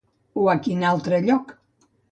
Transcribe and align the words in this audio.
O 0.43 0.47
a 0.53 0.55
quin 0.69 0.87
altre 0.95 1.23
lloc? 1.29 1.57